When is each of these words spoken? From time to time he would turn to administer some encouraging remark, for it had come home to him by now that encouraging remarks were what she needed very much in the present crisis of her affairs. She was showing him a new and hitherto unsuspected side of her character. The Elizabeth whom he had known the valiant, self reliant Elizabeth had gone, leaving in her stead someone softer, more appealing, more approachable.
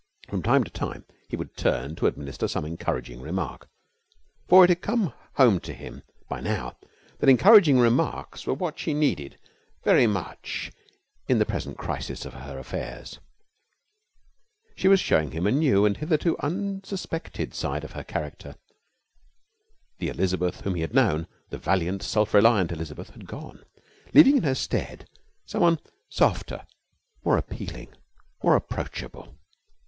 From 0.29 0.41
time 0.41 0.63
to 0.63 0.71
time 0.71 1.05
he 1.29 1.35
would 1.35 1.55
turn 1.55 1.95
to 1.97 2.07
administer 2.07 2.47
some 2.47 2.65
encouraging 2.65 3.21
remark, 3.21 3.69
for 4.49 4.63
it 4.63 4.69
had 4.69 4.81
come 4.81 5.13
home 5.35 5.59
to 5.59 5.73
him 5.75 6.01
by 6.27 6.39
now 6.41 6.75
that 7.19 7.29
encouraging 7.29 7.77
remarks 7.77 8.47
were 8.47 8.55
what 8.55 8.79
she 8.79 8.95
needed 8.95 9.37
very 9.83 10.07
much 10.07 10.71
in 11.27 11.37
the 11.37 11.45
present 11.45 11.77
crisis 11.77 12.25
of 12.25 12.33
her 12.33 12.57
affairs. 12.57 13.19
She 14.75 14.87
was 14.87 14.99
showing 14.99 15.33
him 15.33 15.45
a 15.45 15.51
new 15.51 15.85
and 15.85 15.95
hitherto 15.97 16.35
unsuspected 16.39 17.53
side 17.53 17.83
of 17.83 17.91
her 17.91 18.03
character. 18.03 18.55
The 19.99 20.07
Elizabeth 20.09 20.61
whom 20.61 20.73
he 20.73 20.81
had 20.81 20.95
known 20.95 21.27
the 21.51 21.59
valiant, 21.59 22.01
self 22.01 22.33
reliant 22.33 22.71
Elizabeth 22.71 23.11
had 23.11 23.27
gone, 23.27 23.63
leaving 24.15 24.37
in 24.37 24.43
her 24.45 24.55
stead 24.55 25.07
someone 25.45 25.77
softer, 26.09 26.65
more 27.23 27.37
appealing, 27.37 27.89
more 28.43 28.55
approachable. 28.55 29.35